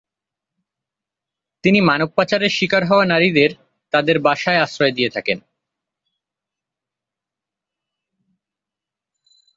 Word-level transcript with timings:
তিনি 1.63 1.79
মানব 1.81 2.09
পাচারের 2.17 2.49
শিকার 2.49 2.83
হওয়া 2.85 3.05
নারীদের 3.05 3.49
তাদের 3.93 4.15
বাসায় 4.19 4.61
আশ্রয় 4.61 4.91
দিয়ে 4.91 5.09
থাকেন। 5.09 5.37